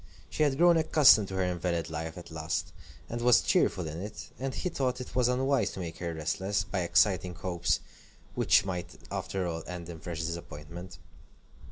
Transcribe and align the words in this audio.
She 0.31 0.41
had 0.41 0.57
grown 0.57 0.77
accustomed 0.77 1.27
to 1.27 1.35
her 1.35 1.43
invalid 1.43 1.91
life 1.91 2.17
at 2.17 2.31
last, 2.31 2.73
and 3.07 3.21
was 3.21 3.39
cheerful 3.43 3.87
in 3.87 4.01
it, 4.01 4.29
and 4.39 4.51
he 4.55 4.67
thought 4.67 4.99
it 4.99 5.15
unwise 5.15 5.69
to 5.73 5.79
make 5.79 5.99
her 5.99 6.11
restless, 6.11 6.63
by 6.63 6.79
exciting 6.79 7.35
hopes 7.35 7.81
which 8.33 8.65
might 8.65 8.95
after 9.11 9.45
all 9.45 9.61
end 9.67 9.89
in 9.89 9.99
fresh 9.99 10.21
disappointment. 10.21 10.97